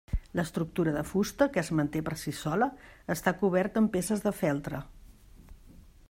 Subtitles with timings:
[0.37, 2.69] L'estructura de fusta, que es manté per si sola,
[3.17, 4.81] està coberta amb peces de feltre.